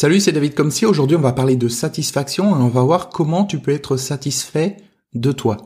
Salut, 0.00 0.20
c'est 0.20 0.30
David 0.30 0.54
Comsi. 0.54 0.86
Aujourd'hui, 0.86 1.16
on 1.16 1.20
va 1.20 1.32
parler 1.32 1.56
de 1.56 1.66
satisfaction 1.66 2.50
et 2.50 2.62
on 2.62 2.68
va 2.68 2.82
voir 2.82 3.08
comment 3.08 3.44
tu 3.44 3.58
peux 3.58 3.72
être 3.72 3.96
satisfait 3.96 4.76
de 5.12 5.32
toi. 5.32 5.56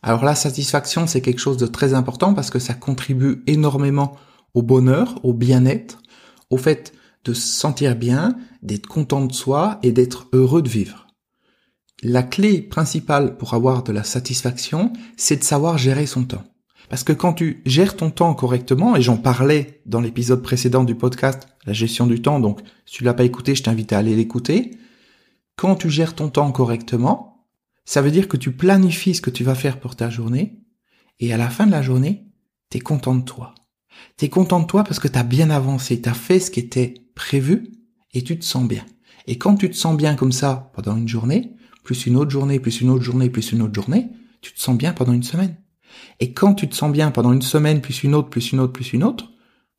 Alors 0.00 0.24
la 0.24 0.36
satisfaction, 0.36 1.08
c'est 1.08 1.20
quelque 1.20 1.40
chose 1.40 1.56
de 1.56 1.66
très 1.66 1.92
important 1.92 2.32
parce 2.32 2.50
que 2.50 2.60
ça 2.60 2.72
contribue 2.72 3.42
énormément 3.48 4.16
au 4.54 4.62
bonheur, 4.62 5.18
au 5.24 5.34
bien-être, 5.34 5.98
au 6.50 6.56
fait 6.56 6.92
de 7.24 7.32
se 7.32 7.48
sentir 7.48 7.96
bien, 7.96 8.36
d'être 8.62 8.86
content 8.86 9.24
de 9.24 9.32
soi 9.32 9.80
et 9.82 9.90
d'être 9.90 10.28
heureux 10.32 10.62
de 10.62 10.68
vivre. 10.68 11.08
La 12.04 12.22
clé 12.22 12.62
principale 12.62 13.38
pour 13.38 13.54
avoir 13.54 13.82
de 13.82 13.90
la 13.90 14.04
satisfaction, 14.04 14.92
c'est 15.16 15.38
de 15.38 15.42
savoir 15.42 15.78
gérer 15.78 16.06
son 16.06 16.22
temps. 16.22 16.44
Parce 16.90 17.04
que 17.04 17.12
quand 17.12 17.34
tu 17.34 17.62
gères 17.64 17.96
ton 17.96 18.10
temps 18.10 18.34
correctement, 18.34 18.96
et 18.96 19.00
j'en 19.00 19.16
parlais 19.16 19.80
dans 19.86 20.00
l'épisode 20.00 20.42
précédent 20.42 20.82
du 20.82 20.96
podcast, 20.96 21.46
la 21.64 21.72
gestion 21.72 22.08
du 22.08 22.20
temps, 22.20 22.40
donc 22.40 22.60
si 22.84 22.96
tu 22.96 23.04
l'as 23.04 23.14
pas 23.14 23.22
écouté, 23.22 23.54
je 23.54 23.62
t'invite 23.62 23.92
à 23.92 23.98
aller 23.98 24.16
l'écouter. 24.16 24.72
Quand 25.54 25.76
tu 25.76 25.88
gères 25.88 26.16
ton 26.16 26.28
temps 26.30 26.50
correctement, 26.50 27.46
ça 27.84 28.02
veut 28.02 28.10
dire 28.10 28.26
que 28.26 28.36
tu 28.36 28.50
planifies 28.50 29.14
ce 29.14 29.20
que 29.20 29.30
tu 29.30 29.44
vas 29.44 29.54
faire 29.54 29.78
pour 29.78 29.94
ta 29.94 30.10
journée, 30.10 30.64
et 31.20 31.32
à 31.32 31.36
la 31.36 31.48
fin 31.48 31.64
de 31.64 31.70
la 31.70 31.80
journée, 31.80 32.26
tu 32.70 32.78
es 32.78 32.80
content 32.80 33.14
de 33.14 33.24
toi. 33.24 33.54
Tu 34.18 34.24
es 34.24 34.28
content 34.28 34.58
de 34.58 34.66
toi 34.66 34.82
parce 34.82 34.98
que 34.98 35.06
tu 35.08 35.18
as 35.18 35.22
bien 35.22 35.50
avancé, 35.50 36.02
tu 36.02 36.08
as 36.08 36.14
fait 36.14 36.40
ce 36.40 36.50
qui 36.50 36.58
était 36.58 36.94
prévu, 37.14 37.70
et 38.14 38.24
tu 38.24 38.36
te 38.36 38.44
sens 38.44 38.66
bien. 38.66 38.84
Et 39.28 39.38
quand 39.38 39.54
tu 39.54 39.70
te 39.70 39.76
sens 39.76 39.96
bien 39.96 40.16
comme 40.16 40.32
ça 40.32 40.72
pendant 40.74 40.96
une 40.96 41.06
journée, 41.06 41.54
plus 41.84 42.06
une 42.06 42.16
autre 42.16 42.32
journée, 42.32 42.58
plus 42.58 42.80
une 42.80 42.90
autre 42.90 43.04
journée, 43.04 43.30
plus 43.30 43.52
une 43.52 43.62
autre 43.62 43.74
journée, 43.74 44.08
tu 44.40 44.52
te 44.52 44.58
sens 44.60 44.76
bien 44.76 44.92
pendant 44.92 45.12
une 45.12 45.22
semaine. 45.22 45.56
Et 46.20 46.32
quand 46.32 46.54
tu 46.54 46.68
te 46.68 46.74
sens 46.74 46.92
bien 46.92 47.10
pendant 47.10 47.32
une 47.32 47.42
semaine, 47.42 47.80
plus 47.80 48.02
une 48.02 48.14
autre, 48.14 48.28
plus 48.28 48.52
une 48.52 48.60
autre, 48.60 48.72
plus 48.72 48.92
une 48.92 49.04
autre, 49.04 49.30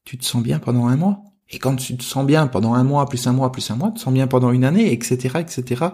tu 0.05 0.17
te 0.17 0.25
sens 0.25 0.41
bien 0.41 0.59
pendant 0.59 0.87
un 0.87 0.97
mois. 0.97 1.23
Et 1.49 1.59
quand 1.59 1.75
tu 1.75 1.97
te 1.97 2.03
sens 2.03 2.25
bien 2.25 2.47
pendant 2.47 2.73
un 2.73 2.83
mois, 2.83 3.07
plus 3.07 3.27
un 3.27 3.33
mois, 3.33 3.51
plus 3.51 3.69
un 3.71 3.75
mois, 3.75 3.89
tu 3.89 3.95
te 3.95 3.99
sens 3.99 4.13
bien 4.13 4.27
pendant 4.27 4.51
une 4.51 4.63
année, 4.63 4.91
etc., 4.93 5.39
etc. 5.39 5.85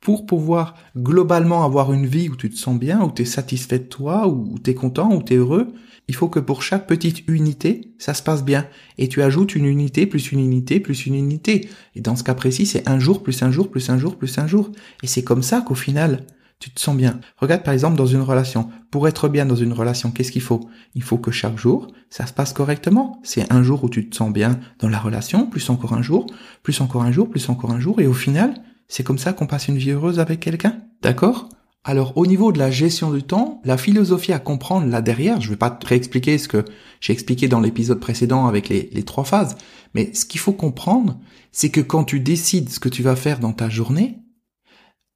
Pour 0.00 0.26
pouvoir 0.26 0.74
globalement 0.96 1.64
avoir 1.64 1.92
une 1.92 2.06
vie 2.06 2.28
où 2.28 2.36
tu 2.36 2.50
te 2.50 2.56
sens 2.58 2.78
bien, 2.78 3.02
où 3.02 3.10
tu 3.10 3.22
es 3.22 3.24
satisfait 3.24 3.78
de 3.78 3.84
toi, 3.84 4.28
où 4.28 4.58
tu 4.62 4.70
es 4.70 4.74
content, 4.74 5.14
où 5.14 5.22
tu 5.22 5.32
es 5.32 5.36
heureux, 5.36 5.72
il 6.06 6.14
faut 6.14 6.28
que 6.28 6.40
pour 6.40 6.62
chaque 6.62 6.86
petite 6.86 7.26
unité, 7.28 7.94
ça 7.98 8.12
se 8.12 8.22
passe 8.22 8.44
bien. 8.44 8.66
Et 8.98 9.08
tu 9.08 9.22
ajoutes 9.22 9.54
une 9.54 9.64
unité, 9.64 10.06
plus 10.06 10.32
une 10.32 10.40
unité, 10.40 10.78
plus 10.78 11.06
une 11.06 11.14
unité. 11.14 11.70
Et 11.94 12.02
dans 12.02 12.16
ce 12.16 12.22
cas 12.22 12.34
précis, 12.34 12.66
c'est 12.66 12.86
un 12.86 12.98
jour, 12.98 13.22
plus 13.22 13.42
un 13.42 13.50
jour, 13.50 13.70
plus 13.70 13.88
un 13.88 13.98
jour, 13.98 14.16
plus 14.16 14.38
un 14.38 14.46
jour. 14.46 14.70
Et 15.02 15.06
c'est 15.06 15.24
comme 15.24 15.42
ça 15.42 15.62
qu'au 15.62 15.74
final, 15.74 16.26
tu 16.64 16.70
te 16.70 16.80
sens 16.80 16.96
bien. 16.96 17.20
Regarde 17.36 17.62
par 17.62 17.74
exemple 17.74 17.98
dans 17.98 18.06
une 18.06 18.22
relation. 18.22 18.70
Pour 18.90 19.06
être 19.06 19.28
bien 19.28 19.44
dans 19.44 19.54
une 19.54 19.74
relation, 19.74 20.10
qu'est-ce 20.10 20.32
qu'il 20.32 20.40
faut? 20.40 20.70
Il 20.94 21.02
faut 21.02 21.18
que 21.18 21.30
chaque 21.30 21.58
jour, 21.58 21.88
ça 22.08 22.24
se 22.24 22.32
passe 22.32 22.54
correctement. 22.54 23.20
C'est 23.22 23.52
un 23.52 23.62
jour 23.62 23.84
où 23.84 23.90
tu 23.90 24.08
te 24.08 24.16
sens 24.16 24.32
bien 24.32 24.58
dans 24.78 24.88
la 24.88 24.98
relation, 24.98 25.44
plus 25.44 25.68
encore 25.68 25.92
un 25.92 26.00
jour, 26.00 26.24
plus 26.62 26.80
encore 26.80 27.02
un 27.02 27.12
jour, 27.12 27.28
plus 27.28 27.50
encore 27.50 27.70
un 27.70 27.80
jour, 27.80 28.00
et 28.00 28.06
au 28.06 28.14
final, 28.14 28.54
c'est 28.88 29.02
comme 29.02 29.18
ça 29.18 29.34
qu'on 29.34 29.46
passe 29.46 29.68
une 29.68 29.76
vie 29.76 29.90
heureuse 29.90 30.20
avec 30.20 30.40
quelqu'un. 30.40 30.78
D'accord? 31.02 31.50
Alors 31.84 32.16
au 32.16 32.26
niveau 32.26 32.50
de 32.50 32.58
la 32.58 32.70
gestion 32.70 33.12
du 33.12 33.22
temps, 33.22 33.60
la 33.66 33.76
philosophie 33.76 34.32
à 34.32 34.38
comprendre 34.38 34.86
là 34.86 35.02
derrière, 35.02 35.42
je 35.42 35.50
vais 35.50 35.56
pas 35.56 35.68
te 35.68 35.86
réexpliquer 35.86 36.38
ce 36.38 36.48
que 36.48 36.64
j'ai 36.98 37.12
expliqué 37.12 37.46
dans 37.46 37.60
l'épisode 37.60 38.00
précédent 38.00 38.46
avec 38.46 38.70
les 38.70 39.02
trois 39.02 39.24
phases, 39.24 39.54
mais 39.92 40.14
ce 40.14 40.24
qu'il 40.24 40.40
faut 40.40 40.54
comprendre, 40.54 41.18
c'est 41.52 41.68
que 41.68 41.82
quand 41.82 42.04
tu 42.04 42.20
décides 42.20 42.70
ce 42.70 42.80
que 42.80 42.88
tu 42.88 43.02
vas 43.02 43.16
faire 43.16 43.38
dans 43.38 43.52
ta 43.52 43.68
journée, 43.68 44.23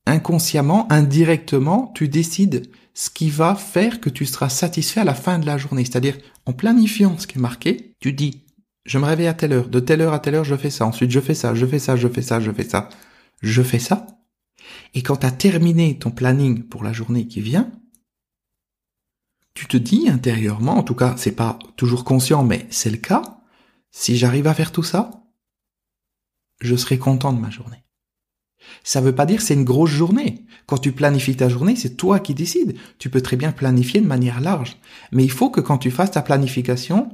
inconsciemment, 0.08 0.90
indirectement, 0.90 1.92
tu 1.94 2.08
décides 2.08 2.70
ce 2.94 3.10
qui 3.10 3.30
va 3.30 3.54
faire 3.54 4.00
que 4.00 4.10
tu 4.10 4.26
seras 4.26 4.48
satisfait 4.48 5.00
à 5.00 5.04
la 5.04 5.14
fin 5.14 5.38
de 5.38 5.46
la 5.46 5.58
journée. 5.58 5.84
C'est-à-dire, 5.84 6.18
en 6.46 6.52
planifiant 6.52 7.16
ce 7.18 7.26
qui 7.26 7.38
est 7.38 7.40
marqué, 7.40 7.94
tu 8.00 8.12
dis, 8.12 8.44
je 8.84 8.98
me 8.98 9.04
réveille 9.04 9.28
à 9.28 9.34
telle 9.34 9.52
heure, 9.52 9.68
de 9.68 9.80
telle 9.80 10.00
heure 10.00 10.14
à 10.14 10.18
telle 10.18 10.34
heure, 10.34 10.44
je 10.44 10.56
fais 10.56 10.70
ça, 10.70 10.86
ensuite 10.86 11.10
je 11.10 11.20
fais 11.20 11.34
ça, 11.34 11.54
je 11.54 11.66
fais 11.66 11.78
ça, 11.78 11.96
je 11.96 12.08
fais 12.08 12.22
ça, 12.22 12.40
je 12.40 12.50
fais 12.50 12.64
ça, 12.64 12.88
je 13.42 13.62
fais 13.62 13.78
ça. 13.78 14.06
Et 14.94 15.02
quand 15.02 15.18
tu 15.18 15.26
as 15.26 15.30
terminé 15.30 15.98
ton 15.98 16.10
planning 16.10 16.62
pour 16.64 16.82
la 16.82 16.92
journée 16.92 17.28
qui 17.28 17.40
vient, 17.40 17.70
tu 19.54 19.66
te 19.66 19.76
dis 19.76 20.08
intérieurement, 20.08 20.76
en 20.78 20.82
tout 20.82 20.94
cas, 20.94 21.14
c'est 21.18 21.32
pas 21.32 21.58
toujours 21.76 22.04
conscient, 22.04 22.44
mais 22.44 22.66
c'est 22.70 22.90
le 22.90 22.96
cas, 22.96 23.40
si 23.90 24.16
j'arrive 24.16 24.46
à 24.46 24.54
faire 24.54 24.72
tout 24.72 24.82
ça, 24.82 25.10
je 26.60 26.74
serai 26.74 26.98
content 26.98 27.32
de 27.32 27.40
ma 27.40 27.50
journée. 27.50 27.84
Ça 28.84 29.00
veut 29.00 29.14
pas 29.14 29.26
dire 29.26 29.40
c'est 29.40 29.54
une 29.54 29.64
grosse 29.64 29.90
journée. 29.90 30.44
Quand 30.66 30.78
tu 30.78 30.92
planifies 30.92 31.36
ta 31.36 31.48
journée, 31.48 31.76
c'est 31.76 31.96
toi 31.96 32.20
qui 32.20 32.34
décides. 32.34 32.76
Tu 32.98 33.10
peux 33.10 33.20
très 33.20 33.36
bien 33.36 33.52
planifier 33.52 34.00
de 34.00 34.06
manière 34.06 34.40
large. 34.40 34.76
Mais 35.12 35.24
il 35.24 35.30
faut 35.30 35.50
que 35.50 35.60
quand 35.60 35.78
tu 35.78 35.90
fasses 35.90 36.10
ta 36.10 36.22
planification, 36.22 37.10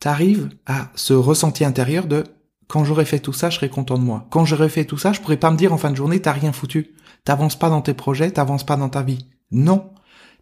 tu 0.00 0.08
arrives 0.08 0.48
à 0.66 0.90
ce 0.94 1.12
ressenti 1.12 1.64
intérieur 1.64 2.06
de 2.06 2.24
quand 2.68 2.84
j'aurai 2.84 3.04
fait 3.04 3.18
tout 3.18 3.34
ça, 3.34 3.50
je 3.50 3.56
serai 3.56 3.68
content 3.68 3.98
de 3.98 4.04
moi. 4.04 4.26
Quand 4.30 4.44
j'aurai 4.44 4.68
fait 4.68 4.86
tout 4.86 4.96
ça, 4.96 5.12
je 5.12 5.20
pourrais 5.20 5.36
pas 5.36 5.50
me 5.50 5.56
dire 5.56 5.72
en 5.72 5.78
fin 5.78 5.90
de 5.90 5.96
journée, 5.96 6.22
t'as 6.22 6.32
rien 6.32 6.52
foutu. 6.52 6.94
T'avances 7.24 7.58
pas 7.58 7.68
dans 7.68 7.82
tes 7.82 7.94
projets, 7.94 8.30
t'avances 8.30 8.64
pas 8.64 8.76
dans 8.76 8.88
ta 8.88 9.02
vie. 9.02 9.26
Non. 9.50 9.92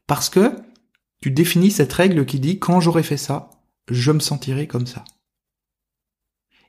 Parce 0.07 0.31
que 0.31 0.55
tu 1.21 1.31
définis 1.31 1.71
cette 1.71 1.93
règle 1.93 2.25
qui 2.25 2.39
dit 2.39 2.59
quand 2.59 2.81
j'aurai 2.81 3.03
fait 3.03 3.17
ça, 3.17 3.51
je 3.91 4.13
me 4.13 4.21
sentirai 4.21 4.67
comme 4.67 4.87
ça. 4.87 5.05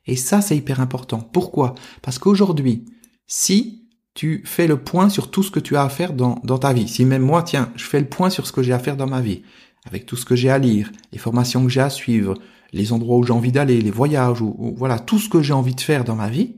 Et 0.06 0.16
ça, 0.16 0.42
c'est 0.42 0.56
hyper 0.56 0.80
important. 0.80 1.20
Pourquoi? 1.20 1.74
Parce 2.02 2.18
qu'aujourd'hui, 2.18 2.84
si 3.26 3.88
tu 4.14 4.42
fais 4.44 4.66
le 4.66 4.82
point 4.82 5.08
sur 5.08 5.30
tout 5.30 5.42
ce 5.42 5.50
que 5.50 5.60
tu 5.60 5.76
as 5.76 5.82
à 5.82 5.88
faire 5.88 6.12
dans, 6.12 6.40
dans 6.44 6.58
ta 6.58 6.72
vie. 6.72 6.88
Si 6.88 7.04
même 7.04 7.22
moi, 7.22 7.42
tiens, 7.42 7.72
je 7.76 7.84
fais 7.84 8.00
le 8.00 8.08
point 8.08 8.30
sur 8.30 8.46
ce 8.46 8.52
que 8.52 8.62
j'ai 8.62 8.72
à 8.72 8.78
faire 8.78 8.96
dans 8.96 9.06
ma 9.06 9.20
vie, 9.20 9.42
avec 9.84 10.06
tout 10.06 10.16
ce 10.16 10.24
que 10.24 10.36
j'ai 10.36 10.50
à 10.50 10.58
lire, 10.58 10.92
les 11.12 11.18
formations 11.18 11.62
que 11.62 11.70
j'ai 11.70 11.80
à 11.80 11.90
suivre, 11.90 12.34
les 12.72 12.92
endroits 12.92 13.16
où 13.16 13.24
j'ai 13.24 13.32
envie 13.32 13.52
d'aller, 13.52 13.80
les 13.80 13.90
voyages, 13.90 14.40
ou, 14.40 14.74
voilà, 14.76 14.98
tout 14.98 15.18
ce 15.18 15.28
que 15.28 15.42
j'ai 15.42 15.52
envie 15.52 15.74
de 15.74 15.80
faire 15.80 16.04
dans 16.04 16.16
ma 16.16 16.28
vie, 16.28 16.56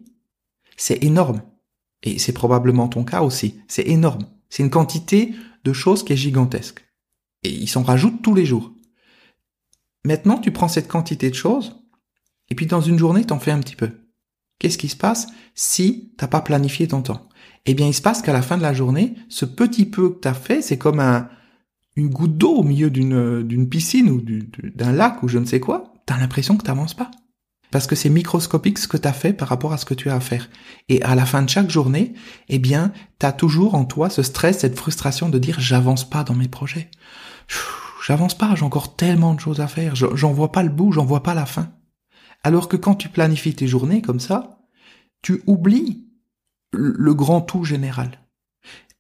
c'est 0.76 1.02
énorme. 1.04 1.42
Et 2.02 2.18
c'est 2.18 2.32
probablement 2.32 2.88
ton 2.88 3.04
cas 3.04 3.22
aussi. 3.22 3.60
C'est 3.68 3.88
énorme. 3.88 4.26
C'est 4.50 4.62
une 4.62 4.70
quantité 4.70 5.34
de 5.64 5.72
choses 5.72 6.04
qui 6.04 6.12
est 6.12 6.16
gigantesque. 6.16 6.84
Et 7.42 7.50
ils 7.50 7.68
s'en 7.68 7.82
rajoutent 7.82 8.22
tous 8.22 8.34
les 8.34 8.46
jours. 8.46 8.72
Maintenant, 10.04 10.38
tu 10.38 10.50
prends 10.50 10.68
cette 10.68 10.88
quantité 10.88 11.30
de 11.30 11.34
choses, 11.34 11.80
et 12.50 12.54
puis 12.54 12.66
dans 12.66 12.80
une 12.80 12.98
journée, 12.98 13.24
t'en 13.24 13.38
fais 13.38 13.52
un 13.52 13.60
petit 13.60 13.76
peu. 13.76 13.90
Qu'est-ce 14.58 14.78
qui 14.78 14.88
se 14.88 14.96
passe 14.96 15.26
si 15.54 16.12
t'as 16.16 16.28
pas 16.28 16.40
planifié 16.40 16.88
ton 16.88 17.02
temps? 17.02 17.28
Eh 17.66 17.74
bien, 17.74 17.86
il 17.86 17.94
se 17.94 18.02
passe 18.02 18.22
qu'à 18.22 18.32
la 18.32 18.42
fin 18.42 18.56
de 18.56 18.62
la 18.62 18.74
journée, 18.74 19.14
ce 19.28 19.44
petit 19.44 19.86
peu 19.86 20.10
que 20.10 20.18
t'as 20.20 20.34
fait, 20.34 20.62
c'est 20.62 20.78
comme 20.78 21.00
un, 21.00 21.28
une 21.96 22.08
goutte 22.08 22.36
d'eau 22.36 22.56
au 22.56 22.62
milieu 22.62 22.90
d'une, 22.90 23.68
piscine 23.68 24.10
ou 24.10 24.22
d'un 24.74 24.92
lac 24.92 25.22
ou 25.22 25.28
je 25.28 25.38
ne 25.38 25.44
sais 25.44 25.60
quoi. 25.60 25.94
T'as 26.06 26.18
l'impression 26.18 26.56
que 26.56 26.64
t'avances 26.64 26.94
pas. 26.94 27.10
Parce 27.70 27.86
que 27.86 27.96
c'est 27.96 28.10
microscopique 28.10 28.78
ce 28.78 28.86
que 28.86 28.96
t'as 28.96 29.12
fait 29.12 29.32
par 29.32 29.48
rapport 29.48 29.72
à 29.72 29.78
ce 29.78 29.84
que 29.84 29.94
tu 29.94 30.10
as 30.10 30.14
à 30.14 30.20
faire. 30.20 30.48
Et 30.88 31.02
à 31.02 31.14
la 31.14 31.26
fin 31.26 31.42
de 31.42 31.48
chaque 31.48 31.70
journée, 31.70 32.14
eh 32.48 32.58
bien, 32.58 32.92
t'as 33.18 33.32
toujours 33.32 33.74
en 33.74 33.84
toi 33.84 34.10
ce 34.10 34.22
stress, 34.22 34.60
cette 34.60 34.76
frustration 34.76 35.28
de 35.28 35.38
dire 35.38 35.58
j'avance 35.58 36.08
pas 36.08 36.22
dans 36.22 36.34
mes 36.34 36.48
projets. 36.48 36.90
J'avance 38.06 38.36
pas, 38.36 38.54
j'ai 38.54 38.64
encore 38.64 38.96
tellement 38.96 39.34
de 39.34 39.40
choses 39.40 39.60
à 39.60 39.66
faire, 39.66 39.96
j'en 39.96 40.32
vois 40.32 40.52
pas 40.52 40.62
le 40.62 40.68
bout, 40.68 40.92
j'en 40.92 41.06
vois 41.06 41.22
pas 41.22 41.32
la 41.32 41.46
fin. 41.46 41.72
Alors 42.44 42.68
que 42.68 42.76
quand 42.76 42.94
tu 42.94 43.08
planifies 43.08 43.54
tes 43.54 43.66
journées 43.66 44.02
comme 44.02 44.20
ça, 44.20 44.60
tu 45.22 45.42
oublies 45.46 46.06
le 46.72 47.14
grand 47.14 47.40
tout 47.40 47.64
général. 47.64 48.20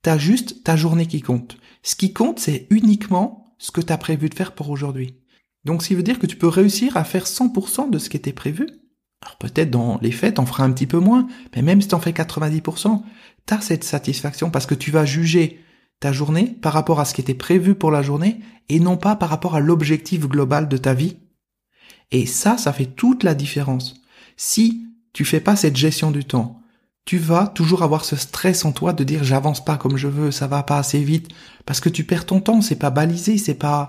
T'as 0.02 0.18
juste 0.18 0.64
ta 0.64 0.76
journée 0.76 1.06
qui 1.06 1.20
compte. 1.20 1.58
Ce 1.82 1.94
qui 1.94 2.12
compte, 2.12 2.38
c'est 2.38 2.66
uniquement 2.70 3.54
ce 3.58 3.70
que 3.70 3.82
t'as 3.82 3.98
prévu 3.98 4.30
de 4.30 4.34
faire 4.34 4.54
pour 4.54 4.70
aujourd'hui. 4.70 5.20
Donc, 5.64 5.82
qui 5.82 5.94
veut 5.94 6.02
dire 6.02 6.18
que 6.18 6.26
tu 6.26 6.36
peux 6.36 6.48
réussir 6.48 6.96
à 6.96 7.04
faire 7.04 7.26
100% 7.26 7.90
de 7.90 7.98
ce 7.98 8.08
qui 8.08 8.16
était 8.16 8.32
prévu. 8.32 8.66
Alors 9.22 9.36
peut-être 9.36 9.70
dans 9.70 9.98
les 10.02 10.10
faits, 10.10 10.34
t'en 10.34 10.44
feras 10.44 10.64
un 10.64 10.72
petit 10.72 10.86
peu 10.86 10.98
moins, 10.98 11.26
mais 11.54 11.62
même 11.62 11.80
si 11.80 11.88
t'en 11.88 12.00
fais 12.00 12.12
90%, 12.12 13.02
t'as 13.46 13.60
cette 13.60 13.84
satisfaction 13.84 14.50
parce 14.50 14.66
que 14.66 14.74
tu 14.74 14.90
vas 14.90 15.06
juger 15.06 15.64
ta 16.00 16.12
journée 16.12 16.58
par 16.60 16.74
rapport 16.74 17.00
à 17.00 17.06
ce 17.06 17.14
qui 17.14 17.22
était 17.22 17.32
prévu 17.32 17.74
pour 17.74 17.90
la 17.90 18.02
journée 18.02 18.40
et 18.68 18.80
non 18.80 18.98
pas 18.98 19.16
par 19.16 19.30
rapport 19.30 19.54
à 19.54 19.60
l'objectif 19.60 20.28
global 20.28 20.68
de 20.68 20.76
ta 20.76 20.92
vie 20.92 21.16
et 22.14 22.26
ça, 22.26 22.56
ça 22.58 22.72
fait 22.72 22.86
toute 22.86 23.24
la 23.24 23.34
différence. 23.34 23.96
Si 24.36 24.86
tu 25.12 25.24
fais 25.24 25.40
pas 25.40 25.56
cette 25.56 25.74
gestion 25.74 26.12
du 26.12 26.24
temps, 26.24 26.60
tu 27.04 27.18
vas 27.18 27.48
toujours 27.48 27.82
avoir 27.82 28.04
ce 28.04 28.14
stress 28.14 28.64
en 28.64 28.70
toi 28.70 28.92
de 28.92 29.02
dire 29.02 29.24
j'avance 29.24 29.64
pas 29.64 29.76
comme 29.76 29.96
je 29.96 30.06
veux, 30.06 30.30
ça 30.30 30.46
va 30.46 30.62
pas 30.62 30.78
assez 30.78 31.02
vite, 31.02 31.32
parce 31.66 31.80
que 31.80 31.88
tu 31.88 32.04
perds 32.04 32.24
ton 32.24 32.40
temps, 32.40 32.60
c'est 32.60 32.78
pas 32.78 32.90
balisé, 32.90 33.36
c'est 33.36 33.56
pas 33.56 33.88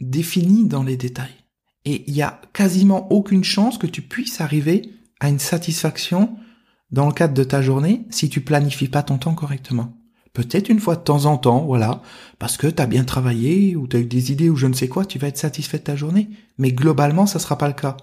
défini 0.00 0.66
dans 0.66 0.82
les 0.82 0.96
détails. 0.96 1.36
Et 1.84 2.04
il 2.06 2.14
y 2.14 2.22
a 2.22 2.40
quasiment 2.54 3.12
aucune 3.12 3.44
chance 3.44 3.76
que 3.76 3.86
tu 3.86 4.00
puisses 4.00 4.40
arriver 4.40 4.90
à 5.20 5.28
une 5.28 5.38
satisfaction 5.38 6.38
dans 6.90 7.06
le 7.06 7.12
cadre 7.12 7.34
de 7.34 7.44
ta 7.44 7.60
journée 7.60 8.06
si 8.08 8.30
tu 8.30 8.40
planifies 8.40 8.88
pas 8.88 9.02
ton 9.02 9.18
temps 9.18 9.34
correctement. 9.34 9.92
Peut-être 10.36 10.68
une 10.68 10.80
fois 10.80 10.96
de 10.96 11.00
temps 11.00 11.24
en 11.24 11.38
temps, 11.38 11.64
voilà, 11.64 12.02
parce 12.38 12.58
que 12.58 12.66
tu 12.66 12.82
as 12.82 12.86
bien 12.86 13.04
travaillé 13.04 13.74
ou 13.74 13.88
tu 13.88 13.96
as 13.96 14.00
eu 14.00 14.04
des 14.04 14.32
idées 14.32 14.50
ou 14.50 14.56
je 14.56 14.66
ne 14.66 14.74
sais 14.74 14.86
quoi, 14.86 15.06
tu 15.06 15.18
vas 15.18 15.28
être 15.28 15.38
satisfait 15.38 15.78
de 15.78 15.84
ta 15.84 15.96
journée. 15.96 16.28
Mais 16.58 16.72
globalement, 16.72 17.24
ça 17.24 17.38
sera 17.38 17.56
pas 17.56 17.68
le 17.68 17.72
cas. 17.72 17.96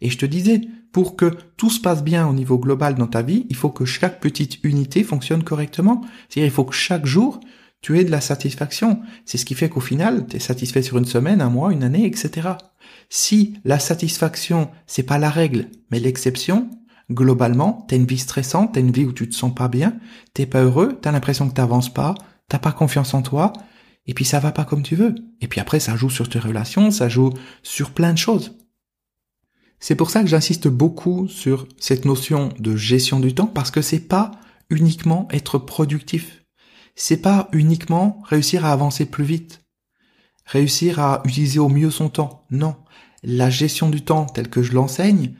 Et 0.00 0.08
je 0.08 0.16
te 0.16 0.24
disais, 0.24 0.60
pour 0.92 1.16
que 1.16 1.36
tout 1.56 1.68
se 1.68 1.80
passe 1.80 2.04
bien 2.04 2.28
au 2.28 2.32
niveau 2.32 2.58
global 2.58 2.94
dans 2.94 3.08
ta 3.08 3.22
vie, 3.22 3.44
il 3.50 3.56
faut 3.56 3.70
que 3.70 3.84
chaque 3.84 4.20
petite 4.20 4.62
unité 4.62 5.02
fonctionne 5.02 5.42
correctement. 5.42 6.02
C'est-à-dire, 6.28 6.52
il 6.52 6.54
faut 6.54 6.62
que 6.62 6.76
chaque 6.76 7.06
jour, 7.06 7.40
tu 7.82 7.98
aies 7.98 8.04
de 8.04 8.12
la 8.12 8.20
satisfaction. 8.20 9.00
C'est 9.24 9.36
ce 9.36 9.44
qui 9.44 9.54
fait 9.56 9.68
qu'au 9.68 9.80
final, 9.80 10.28
tu 10.28 10.36
es 10.36 10.38
satisfait 10.38 10.82
sur 10.82 10.96
une 10.96 11.06
semaine, 11.06 11.40
un 11.40 11.50
mois, 11.50 11.72
une 11.72 11.82
année, 11.82 12.06
etc. 12.06 12.50
Si 13.08 13.54
la 13.64 13.80
satisfaction, 13.80 14.70
c'est 14.86 15.02
pas 15.02 15.18
la 15.18 15.30
règle, 15.30 15.66
mais 15.90 15.98
l'exception, 15.98 16.70
globalement, 17.10 17.84
t'as 17.88 17.96
une 17.96 18.06
vie 18.06 18.18
stressante, 18.18 18.74
t'as 18.74 18.80
une 18.80 18.92
vie 18.92 19.04
où 19.04 19.12
tu 19.12 19.28
te 19.28 19.34
sens 19.34 19.54
pas 19.54 19.68
bien, 19.68 19.94
t'es 20.34 20.46
pas 20.46 20.62
heureux, 20.62 20.98
t'as 21.00 21.12
l'impression 21.12 21.48
que 21.48 21.54
t'avances 21.54 21.92
pas, 21.92 22.14
t'as 22.48 22.58
pas 22.58 22.72
confiance 22.72 23.14
en 23.14 23.22
toi, 23.22 23.52
et 24.06 24.14
puis 24.14 24.24
ça 24.24 24.40
va 24.40 24.52
pas 24.52 24.64
comme 24.64 24.82
tu 24.82 24.96
veux. 24.96 25.14
Et 25.40 25.48
puis 25.48 25.60
après, 25.60 25.80
ça 25.80 25.96
joue 25.96 26.10
sur 26.10 26.28
tes 26.28 26.38
relations, 26.38 26.90
ça 26.90 27.08
joue 27.08 27.32
sur 27.62 27.90
plein 27.90 28.12
de 28.12 28.18
choses. 28.18 28.56
C'est 29.78 29.94
pour 29.94 30.10
ça 30.10 30.22
que 30.22 30.28
j'insiste 30.28 30.68
beaucoup 30.68 31.26
sur 31.26 31.66
cette 31.78 32.04
notion 32.04 32.50
de 32.58 32.76
gestion 32.76 33.18
du 33.18 33.34
temps, 33.34 33.46
parce 33.46 33.70
que 33.70 33.82
c'est 33.82 34.00
pas 34.00 34.32
uniquement 34.68 35.26
être 35.30 35.58
productif. 35.58 36.44
C'est 36.94 37.22
pas 37.22 37.48
uniquement 37.52 38.22
réussir 38.24 38.64
à 38.64 38.72
avancer 38.72 39.06
plus 39.06 39.24
vite. 39.24 39.62
Réussir 40.44 40.98
à 40.98 41.22
utiliser 41.24 41.58
au 41.58 41.68
mieux 41.68 41.90
son 41.90 42.08
temps. 42.08 42.44
Non. 42.50 42.76
La 43.22 43.48
gestion 43.50 43.88
du 43.88 44.02
temps 44.02 44.26
telle 44.26 44.50
que 44.50 44.62
je 44.62 44.72
l'enseigne, 44.72 45.34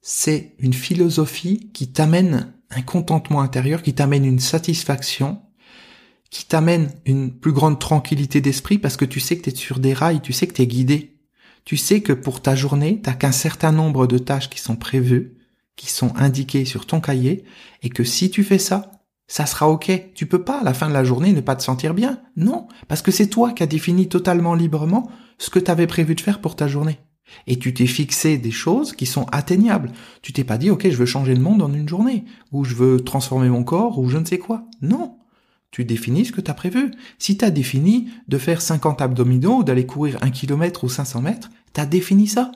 c'est 0.00 0.54
une 0.58 0.72
philosophie 0.72 1.70
qui 1.72 1.92
t'amène 1.92 2.52
un 2.70 2.82
contentement 2.82 3.40
intérieur, 3.40 3.82
qui 3.82 3.94
t'amène 3.94 4.24
une 4.24 4.40
satisfaction, 4.40 5.42
qui 6.30 6.46
t'amène 6.46 6.92
une 7.04 7.32
plus 7.32 7.52
grande 7.52 7.78
tranquillité 7.78 8.40
d'esprit 8.40 8.78
parce 8.78 8.96
que 8.96 9.04
tu 9.04 9.20
sais 9.20 9.36
que 9.36 9.42
tu 9.42 9.50
es 9.50 9.56
sur 9.56 9.80
des 9.80 9.92
rails, 9.92 10.20
tu 10.20 10.32
sais 10.32 10.46
que 10.46 10.54
tu 10.54 10.62
es 10.62 10.66
guidé. 10.66 11.16
Tu 11.64 11.76
sais 11.76 12.00
que 12.00 12.12
pour 12.12 12.40
ta 12.40 12.54
journée, 12.54 13.00
t'as 13.02 13.12
qu'un 13.12 13.32
certain 13.32 13.72
nombre 13.72 14.06
de 14.06 14.18
tâches 14.18 14.48
qui 14.48 14.60
sont 14.60 14.76
prévues, 14.76 15.36
qui 15.76 15.90
sont 15.90 16.14
indiquées 16.16 16.64
sur 16.64 16.86
ton 16.86 17.00
cahier, 17.00 17.44
et 17.82 17.90
que 17.90 18.04
si 18.04 18.30
tu 18.30 18.44
fais 18.44 18.58
ça, 18.58 18.92
ça 19.26 19.46
sera 19.46 19.68
ok. 19.68 20.12
Tu 20.14 20.26
peux 20.26 20.42
pas 20.42 20.60
à 20.60 20.64
la 20.64 20.74
fin 20.74 20.88
de 20.88 20.94
la 20.94 21.04
journée 21.04 21.32
ne 21.32 21.40
pas 21.40 21.56
te 21.56 21.62
sentir 21.62 21.94
bien. 21.94 22.20
Non, 22.36 22.66
parce 22.88 23.02
que 23.02 23.10
c'est 23.10 23.28
toi 23.28 23.52
qui 23.52 23.62
as 23.62 23.66
défini 23.66 24.08
totalement 24.08 24.54
librement 24.54 25.10
ce 25.38 25.50
que 25.50 25.58
tu 25.58 25.70
avais 25.70 25.86
prévu 25.86 26.14
de 26.14 26.20
faire 26.20 26.40
pour 26.40 26.56
ta 26.56 26.66
journée. 26.66 26.98
Et 27.46 27.58
tu 27.58 27.74
t'es 27.74 27.86
fixé 27.86 28.38
des 28.38 28.50
choses 28.50 28.92
qui 28.92 29.06
sont 29.06 29.26
atteignables. 29.32 29.92
Tu 30.22 30.32
t'es 30.32 30.44
pas 30.44 30.58
dit, 30.58 30.70
ok, 30.70 30.88
je 30.88 30.96
veux 30.96 31.06
changer 31.06 31.34
le 31.34 31.40
monde 31.40 31.62
en 31.62 31.72
une 31.72 31.88
journée, 31.88 32.24
ou 32.52 32.64
je 32.64 32.74
veux 32.74 33.00
transformer 33.00 33.48
mon 33.48 33.64
corps, 33.64 33.98
ou 33.98 34.08
je 34.08 34.18
ne 34.18 34.24
sais 34.24 34.38
quoi. 34.38 34.64
Non. 34.82 35.16
Tu 35.70 35.84
définis 35.84 36.26
ce 36.26 36.32
que 36.32 36.40
tu 36.40 36.50
as 36.50 36.54
prévu. 36.54 36.90
Si 37.18 37.36
tu 37.36 37.44
as 37.44 37.50
défini 37.50 38.08
de 38.26 38.38
faire 38.38 38.60
50 38.60 39.00
abdominaux 39.00 39.58
ou 39.58 39.64
d'aller 39.64 39.86
courir 39.86 40.18
un 40.22 40.30
kilomètre 40.30 40.84
ou 40.84 40.88
500 40.88 41.22
mètres, 41.22 41.50
tu 41.72 41.80
as 41.80 41.86
défini 41.86 42.26
ça. 42.26 42.50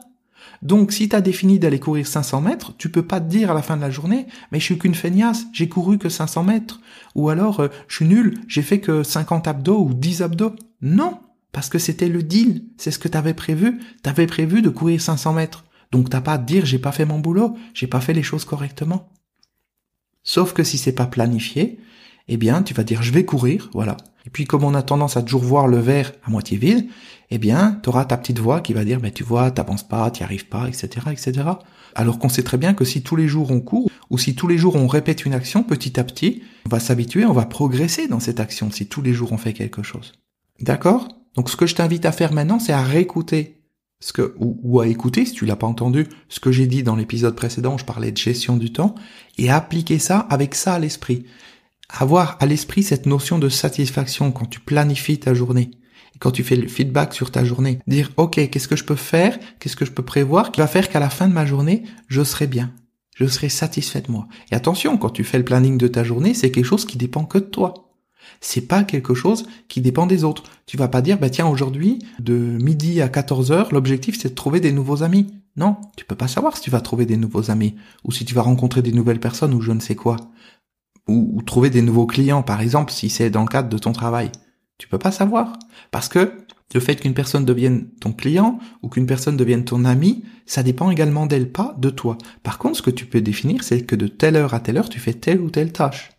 Donc 0.63 0.93
si 0.93 1.09
tu 1.09 1.15
as 1.15 1.21
défini 1.21 1.59
d'aller 1.59 1.79
courir 1.79 2.07
500 2.07 2.41
mètres, 2.41 2.75
tu 2.77 2.89
peux 2.89 3.07
pas 3.07 3.21
te 3.21 3.29
dire 3.29 3.51
à 3.51 3.55
la 3.55 3.63
fin 3.63 3.77
de 3.77 3.83
la 3.83 3.91
journée, 3.91 4.27
mais 4.51 4.59
je 4.59 4.65
suis 4.65 4.79
qu'une 4.79 4.95
feignasse, 4.95 5.47
j'ai 5.53 5.69
couru 5.69 5.99
que 5.99 6.09
500 6.09 6.43
mètres. 6.43 6.81
Ou 7.15 7.29
alors, 7.29 7.61
euh, 7.61 7.69
je 7.87 7.97
suis 7.97 8.07
nul, 8.07 8.41
j'ai 8.49 8.63
fait 8.63 8.81
que 8.81 9.03
50 9.03 9.47
abdos 9.47 9.79
ou 9.79 9.95
10 9.95 10.23
abdos. 10.23 10.55
Non, 10.81 11.19
parce 11.55 11.69
que 11.69 11.79
c'était 11.79 12.09
le 12.09 12.25
deal, 12.25 12.65
c'est 12.77 12.91
ce 12.91 12.99
que 12.99 13.07
tu 13.07 13.17
avais 13.17 13.33
prévu. 13.33 13.81
Tu 14.03 14.11
avais 14.11 14.27
prévu 14.27 14.61
de 14.61 14.69
courir 14.69 15.01
500 15.01 15.33
mètres. 15.33 15.65
Donc 15.93 16.11
t'as 16.11 16.21
pas 16.21 16.33
à 16.33 16.39
te 16.39 16.45
dire 16.45 16.67
j'ai 16.67 16.81
pas 16.81 16.91
fait 16.91 17.05
mon 17.05 17.21
boulot, 17.21 17.57
j'ai 17.73 17.87
pas 17.87 18.01
fait 18.01 18.13
les 18.13 18.25
choses 18.25 18.45
correctement. 18.45 19.09
Sauf 20.25 20.53
que 20.53 20.65
si 20.65 20.79
c'est 20.79 20.93
pas 20.93 21.07
planifié, 21.07 21.79
eh 22.27 22.37
bien 22.37 22.65
tu 22.65 22.75
vas 22.75 22.83
dire 22.83 23.05
je 23.05 23.13
vais 23.13 23.25
courir, 23.25 23.71
voilà. 23.73 23.97
Et 24.27 24.31
puis 24.31 24.47
comme 24.47 24.65
on 24.65 24.75
a 24.75 24.83
tendance 24.83 25.17
à 25.17 25.23
toujours 25.23 25.45
voir 25.45 25.69
le 25.69 25.79
verre 25.79 26.13
à 26.25 26.31
moitié 26.31 26.59
vide, 26.59 26.89
eh 27.31 27.39
bien 27.39 27.79
tu 27.85 27.89
auras 27.89 28.05
ta 28.05 28.17
petite 28.17 28.41
voix 28.41 28.61
qui 28.61 28.73
va 28.73 28.85
dire 28.85 28.99
mais 29.01 29.13
tu 29.13 29.23
vois, 29.23 29.53
t'avances 29.53 29.87
pas, 29.87 30.11
t'y 30.11 30.25
arrives 30.25 30.49
pas, 30.49 30.67
etc., 30.67 31.07
etc. 31.13 31.45
Alors 31.95 32.19
qu'on 32.19 32.29
sait 32.29 32.43
très 32.43 32.59
bien 32.59 32.75
que 32.75 32.85
si 32.85 33.05
tous 33.05 33.15
les 33.15 33.29
jours 33.29 33.53
on 33.53 33.61
court, 33.61 33.89
ou 34.11 34.19
si 34.19 34.35
tous 34.35 34.49
les 34.49 34.59
jours 34.59 34.75
on 34.75 34.89
répète 34.89 35.25
une 35.25 35.35
action, 35.35 35.63
petit 35.63 36.01
à 36.01 36.05
petit, 36.05 36.43
on 36.67 36.71
va 36.71 36.81
s'habituer, 36.81 37.25
on 37.25 37.33
va 37.33 37.47
progresser 37.47 38.09
dans 38.09 38.19
cette 38.19 38.41
action 38.41 38.73
si 38.73 38.89
tous 38.89 39.03
les 39.03 39.13
jours 39.13 39.31
on 39.31 39.39
fait 39.39 39.53
quelque 39.53 39.85
chose. 39.85 40.15
D'accord? 40.59 41.07
Donc 41.37 41.51
ce 41.51 41.57
que 41.57 41.67
je 41.67 41.75
t'invite 41.75 42.05
à 42.07 42.13
faire 42.13 42.33
maintenant, 42.33 42.59
c'est 42.59 42.73
à 42.73 42.83
réécouter 42.83 43.61
ce 44.01 44.13
que 44.13 44.35
ou, 44.39 44.81
à 44.81 44.87
écouter 44.87 45.25
si 45.25 45.33
tu 45.33 45.47
l'as 45.47 45.57
pas 45.57 45.67
entendu 45.67 46.07
ce 46.29 46.41
que 46.41 46.53
j'ai 46.53 46.67
dit 46.67 46.83
dans 46.83 46.97
l'épisode 46.97 47.35
précédent, 47.35 47.79
je 47.79 47.85
parlais 47.85 48.13
de 48.13 48.17
gestion 48.17 48.57
du 48.57 48.73
temps 48.73 48.95
et 49.39 49.51
appliquer 49.51 49.99
ça 49.99 50.19
avec 50.31 50.55
ça 50.55 50.75
à 50.75 50.79
l'esprit. 50.79 51.25
Avoir 51.89 52.37
à 52.41 52.47
l'esprit 52.47 52.83
cette 52.83 53.07
notion 53.07 53.39
de 53.39 53.49
satisfaction 53.49 54.31
quand 54.33 54.47
tu 54.47 54.61
planifies 54.61 55.21
ta 55.21 55.33
journée 55.33 55.71
quand 56.19 56.31
tu 56.31 56.45
fais 56.45 56.57
le 56.57 56.69
feedback 56.69 57.13
sur 57.13 57.31
ta 57.31 57.45
journée, 57.45 57.81
dire 57.87 58.11
OK, 58.17 58.35
qu'est-ce 58.49 58.69
que 58.69 58.77
je 58.77 58.85
peux 58.85 58.95
faire, 58.95 59.39
qu'est-ce 59.59 59.77
que 59.77 59.85
je 59.85 59.93
peux 59.93 60.05
prévoir 60.05 60.53
qui 60.53 60.61
va 60.61 60.67
faire 60.67 60.89
qu'à 60.89 61.01
la 61.01 61.11
fin 61.11 61.29
de 61.29 61.33
ma 61.33 61.47
journée, 61.47 61.85
je 62.09 62.23
serai 62.23 62.47
bien? 62.47 62.73
Je 63.17 63.27
serai 63.27 63.49
satisfait 63.49 64.01
de 64.01 64.11
moi. 64.11 64.27
Et 64.51 64.55
attention, 64.55 64.97
quand 64.97 65.11
tu 65.11 65.23
fais 65.23 65.39
le 65.39 65.45
planning 65.45 65.79
de 65.79 65.87
ta 65.87 66.03
journée, 66.03 66.35
c'est 66.35 66.51
quelque 66.51 66.65
chose 66.65 66.85
qui 66.85 66.99
dépend 66.99 67.25
que 67.25 67.39
de 67.39 67.45
toi 67.45 67.94
c'est 68.41 68.63
pas 68.63 68.85
quelque 68.85 69.15
chose 69.15 69.47
qui 69.69 69.81
dépend 69.81 70.07
des 70.07 70.25
autres. 70.25 70.45
Tu 70.67 70.77
vas 70.77 70.89
pas 70.89 71.03
dire, 71.03 71.19
bah 71.19 71.31
tiens, 71.31 71.47
aujourd'hui, 71.47 71.99
de 72.21 72.35
midi 72.35 73.01
à 73.01 73.09
14 73.09 73.53
heures, 73.53 73.73
l'objectif 73.73 74.19
c'est 74.19 74.31
de 74.31 74.35
trouver 74.35 74.61
des 74.61 74.73
nouveaux 74.73 75.03
amis. 75.03 75.27
Non, 75.57 75.77
tu 75.97 76.05
peux 76.05 76.17
pas 76.17 76.29
savoir 76.29 76.57
si 76.57 76.63
tu 76.63 76.71
vas 76.71 76.81
trouver 76.81 77.07
des 77.07 77.17
nouveaux 77.17 77.51
amis, 77.51 77.77
ou 78.05 78.13
si 78.13 78.25
tu 78.25 78.35
vas 78.35 78.43
rencontrer 78.43 78.83
des 78.83 78.93
nouvelles 78.93 79.21
personnes, 79.21 79.55
ou 79.55 79.61
je 79.61 79.73
ne 79.73 79.81
sais 79.81 79.95
quoi. 79.95 80.17
Ou, 81.07 81.43
trouver 81.43 81.71
des 81.71 81.83
nouveaux 81.83 82.07
clients, 82.07 82.43
par 82.43 82.61
exemple, 82.61 82.91
si 82.93 83.11
c'est 83.11 83.31
dans 83.31 83.43
le 83.43 83.49
cadre 83.49 83.69
de 83.69 83.79
ton 83.79 83.93
travail. 83.93 84.33
Tu 84.79 84.89
peux 84.89 84.99
pas 84.99 85.13
savoir. 85.13 85.59
Parce 85.91 86.09
que 86.09 86.33
le 86.75 86.81
fait 86.81 86.97
qu'une 86.97 87.15
personne 87.15 87.45
devienne 87.45 87.89
ton 88.01 88.13
client 88.13 88.59
ou 88.83 88.89
qu'une 88.89 89.07
personne 89.07 89.37
devienne 89.37 89.65
ton 89.65 89.85
ami, 89.85 90.25
ça 90.45 90.65
dépend 90.65 90.91
également 90.91 91.27
d'elle, 91.27 91.53
pas 91.53 91.77
de 91.79 91.89
toi. 91.89 92.19
Par 92.43 92.59
contre, 92.59 92.79
ce 92.79 92.83
que 92.83 92.91
tu 92.91 93.07
peux 93.07 93.21
définir, 93.21 93.63
c'est 93.63 93.83
que 93.83 93.95
de 93.95 94.09
telle 94.09 94.35
heure 94.35 94.55
à 94.55 94.61
telle 94.61 94.77
heure, 94.77 94.89
tu 94.89 94.99
fais 94.99 95.15
telle 95.15 95.41
ou 95.41 95.51
telle 95.51 95.73
tâche. 95.73 96.11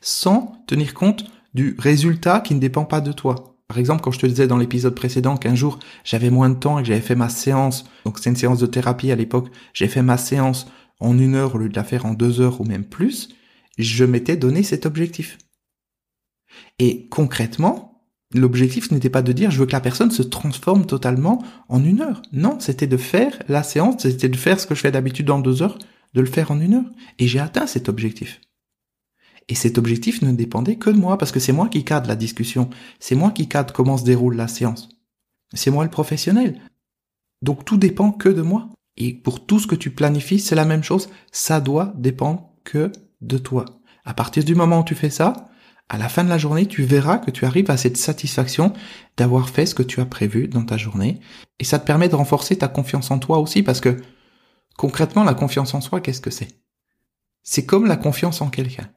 Sans 0.00 0.64
tenir 0.66 0.94
compte 0.94 1.24
du 1.54 1.76
résultat 1.78 2.40
qui 2.40 2.54
ne 2.54 2.60
dépend 2.60 2.84
pas 2.84 3.00
de 3.00 3.12
toi. 3.12 3.56
Par 3.68 3.78
exemple, 3.78 4.00
quand 4.02 4.10
je 4.10 4.18
te 4.18 4.26
disais 4.26 4.46
dans 4.46 4.56
l'épisode 4.56 4.94
précédent 4.94 5.36
qu'un 5.36 5.54
jour 5.54 5.78
j'avais 6.02 6.30
moins 6.30 6.48
de 6.48 6.54
temps 6.54 6.78
et 6.78 6.82
que 6.82 6.88
j'avais 6.88 7.00
fait 7.00 7.14
ma 7.14 7.28
séance, 7.28 7.84
donc 8.04 8.18
c'est 8.18 8.30
une 8.30 8.36
séance 8.36 8.58
de 8.58 8.66
thérapie 8.66 9.12
à 9.12 9.16
l'époque, 9.16 9.48
j'ai 9.74 9.88
fait 9.88 10.02
ma 10.02 10.16
séance 10.16 10.66
en 11.00 11.18
une 11.18 11.34
heure 11.34 11.54
au 11.54 11.58
lieu 11.58 11.68
de 11.68 11.76
la 11.76 11.84
faire 11.84 12.06
en 12.06 12.14
deux 12.14 12.40
heures 12.40 12.60
ou 12.60 12.64
même 12.64 12.84
plus, 12.84 13.28
je 13.76 14.04
m'étais 14.04 14.36
donné 14.36 14.62
cet 14.62 14.86
objectif. 14.86 15.38
Et 16.78 17.08
concrètement, 17.08 18.02
l'objectif 18.34 18.90
n'était 18.90 19.10
pas 19.10 19.22
de 19.22 19.32
dire 19.32 19.50
je 19.50 19.58
veux 19.58 19.66
que 19.66 19.72
la 19.72 19.80
personne 19.80 20.10
se 20.10 20.22
transforme 20.22 20.86
totalement 20.86 21.42
en 21.68 21.84
une 21.84 22.00
heure. 22.00 22.22
Non, 22.32 22.58
c'était 22.60 22.86
de 22.86 22.96
faire 22.96 23.38
la 23.48 23.62
séance, 23.62 24.02
c'était 24.02 24.28
de 24.28 24.36
faire 24.36 24.58
ce 24.58 24.66
que 24.66 24.74
je 24.74 24.80
fais 24.80 24.90
d'habitude 24.90 25.30
en 25.30 25.40
deux 25.40 25.62
heures, 25.62 25.78
de 26.14 26.20
le 26.20 26.26
faire 26.26 26.50
en 26.50 26.60
une 26.60 26.74
heure. 26.74 26.90
Et 27.18 27.28
j'ai 27.28 27.40
atteint 27.40 27.66
cet 27.66 27.88
objectif. 27.88 28.40
Et 29.48 29.54
cet 29.54 29.78
objectif 29.78 30.22
ne 30.22 30.32
dépendait 30.32 30.76
que 30.76 30.90
de 30.90 30.98
moi, 30.98 31.16
parce 31.16 31.32
que 31.32 31.40
c'est 31.40 31.52
moi 31.52 31.68
qui 31.68 31.84
cadre 31.84 32.08
la 32.08 32.16
discussion, 32.16 32.68
c'est 33.00 33.14
moi 33.14 33.30
qui 33.30 33.48
cadre 33.48 33.72
comment 33.72 33.96
se 33.96 34.04
déroule 34.04 34.36
la 34.36 34.48
séance. 34.48 34.90
C'est 35.54 35.70
moi 35.70 35.84
le 35.84 35.90
professionnel. 35.90 36.60
Donc 37.40 37.64
tout 37.64 37.78
dépend 37.78 38.12
que 38.12 38.28
de 38.28 38.42
moi. 38.42 38.68
Et 38.96 39.14
pour 39.14 39.46
tout 39.46 39.58
ce 39.58 39.66
que 39.66 39.74
tu 39.74 39.90
planifies, 39.90 40.40
c'est 40.40 40.54
la 40.54 40.64
même 40.64 40.82
chose, 40.82 41.08
ça 41.32 41.60
doit 41.60 41.92
dépendre 41.96 42.50
que 42.64 42.92
de 43.20 43.38
toi. 43.38 43.64
À 44.04 44.12
partir 44.12 44.44
du 44.44 44.54
moment 44.54 44.80
où 44.80 44.84
tu 44.84 44.94
fais 44.94 45.10
ça, 45.10 45.48
à 45.88 45.96
la 45.96 46.08
fin 46.08 46.24
de 46.24 46.28
la 46.28 46.36
journée, 46.36 46.66
tu 46.66 46.82
verras 46.82 47.18
que 47.18 47.30
tu 47.30 47.46
arrives 47.46 47.70
à 47.70 47.76
cette 47.78 47.96
satisfaction 47.96 48.74
d'avoir 49.16 49.48
fait 49.48 49.64
ce 49.64 49.74
que 49.74 49.82
tu 49.82 50.00
as 50.00 50.06
prévu 50.06 50.48
dans 50.48 50.64
ta 50.64 50.76
journée. 50.76 51.20
Et 51.58 51.64
ça 51.64 51.78
te 51.78 51.86
permet 51.86 52.08
de 52.08 52.16
renforcer 52.16 52.58
ta 52.58 52.68
confiance 52.68 53.10
en 53.10 53.18
toi 53.18 53.38
aussi, 53.38 53.62
parce 53.62 53.80
que 53.80 53.96
concrètement, 54.76 55.24
la 55.24 55.34
confiance 55.34 55.72
en 55.74 55.80
soi, 55.80 56.00
qu'est-ce 56.00 56.20
que 56.20 56.30
c'est? 56.30 56.48
C'est 57.42 57.64
comme 57.64 57.86
la 57.86 57.96
confiance 57.96 58.42
en 58.42 58.50
quelqu'un. 58.50 58.90